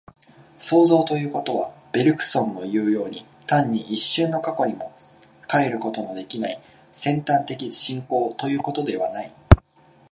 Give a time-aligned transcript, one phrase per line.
[0.57, 4.91] 創造ということは、ベルグソンのいうように、単に一瞬の過去にも
[5.47, 6.59] 還ることのできない
[6.91, 9.31] 尖端的進行ということではない。